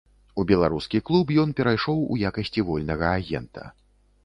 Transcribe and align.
У 0.43 0.45
беларускі 0.51 1.01
клуб 1.09 1.33
ён 1.43 1.51
перайшоў 1.59 2.01
у 2.17 2.19
якасці 2.31 2.67
вольнага 2.73 3.15
агента. 3.21 3.71